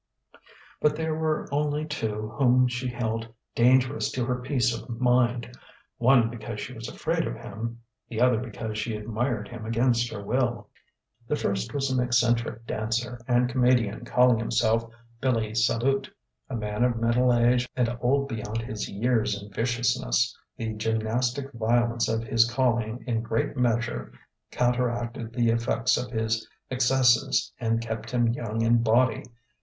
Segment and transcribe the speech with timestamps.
[0.81, 5.55] But there were only two whom she held dangerous to her peace of mind,
[5.99, 10.23] one because she was afraid of him, the other because she admired him against her
[10.23, 10.69] will.
[11.27, 16.11] The first was an eccentric dancer and comedian calling himself Billy Salute.
[16.49, 22.07] A man of middle age and old beyond his years in viciousness, the gymnastic violence
[22.09, 24.11] of his calling in great measure
[24.49, 29.23] counteracted the effects of his excesses and kept him young in body.